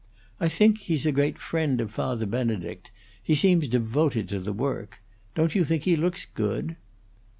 [0.39, 2.89] I think he's a great friend of Father Benedict;
[3.21, 4.99] he seems devoted to the work.
[5.35, 6.75] Don't you think he looks good?"